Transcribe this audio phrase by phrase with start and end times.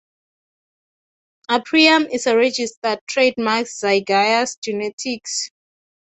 [1.47, 5.51] "Aprium" is a registered trademark of Zaiger's Genetics.